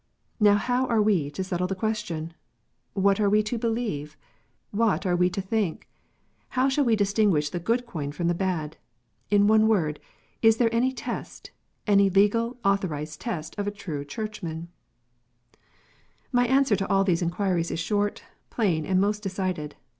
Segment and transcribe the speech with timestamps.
[0.41, 2.33] Xow how are we to settle the question?
[2.93, 4.17] What are we to believe?
[4.71, 5.87] What are we to think?
[6.57, 8.77] How shall we distinguish the good coin from the bad?
[9.29, 9.99] In one word,
[10.41, 11.51] is there any test,
[11.85, 14.69] any legal, author ized test of a true Churchman
[16.31, 19.75] 1 My answer to all these inquiries is short, plain, and most decided.